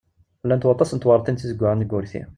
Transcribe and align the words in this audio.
Llant 0.45 0.67
waṭas 0.67 0.91
n 0.93 0.97
tewreḍtin 0.99 1.35
tizeggaɣin 1.35 1.81
deg 1.83 1.91
wurti. 1.91 2.21